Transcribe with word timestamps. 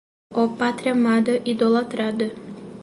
Ó 0.39 0.43
Pátria 0.57 0.93
amada, 0.93 1.33
idolatrada 1.45 2.27